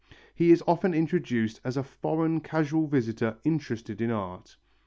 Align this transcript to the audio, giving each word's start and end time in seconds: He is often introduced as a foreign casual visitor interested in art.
He 0.33 0.49
is 0.49 0.63
often 0.65 0.95
introduced 0.95 1.61
as 1.63 1.77
a 1.77 1.83
foreign 1.83 2.39
casual 2.41 2.87
visitor 2.87 3.37
interested 3.43 4.01
in 4.01 4.09
art. 4.09 4.57